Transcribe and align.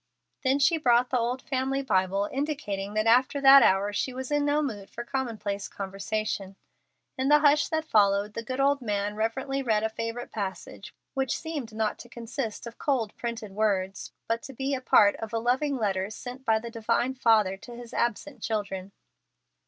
Then 0.43 0.57
she 0.57 0.79
brought 0.79 1.11
the 1.11 1.19
old 1.19 1.43
family 1.43 1.83
Bible, 1.83 2.27
indicating 2.31 2.95
that 2.95 3.05
after 3.05 3.39
that 3.39 3.61
hour 3.61 3.93
she 3.93 4.15
was 4.15 4.31
in 4.31 4.45
no 4.45 4.63
mood 4.63 4.89
for 4.89 5.03
commonplace 5.03 5.67
conversation. 5.67 6.55
In 7.19 7.29
the 7.29 7.37
hush 7.41 7.67
that 7.69 7.85
followed, 7.85 8.33
the 8.33 8.41
good 8.41 8.59
old 8.59 8.81
man 8.81 9.13
reverently 9.15 9.61
read 9.61 9.83
a 9.83 9.89
favorite 9.89 10.31
passage, 10.31 10.91
which 11.13 11.37
seemed 11.37 11.71
not 11.75 11.99
to 11.99 12.09
consist 12.09 12.65
of 12.65 12.79
cold, 12.79 13.15
printed 13.15 13.51
words, 13.51 14.11
but 14.27 14.41
to 14.41 14.53
be 14.53 14.73
a 14.73 14.81
part 14.81 15.17
of 15.17 15.33
a 15.33 15.37
loving 15.37 15.77
letter 15.77 16.09
sent 16.09 16.45
by 16.45 16.57
the 16.57 16.71
Divine 16.71 17.13
Father 17.13 17.55
to 17.57 17.75
His 17.75 17.93
absent 17.93 18.41
children. 18.41 18.93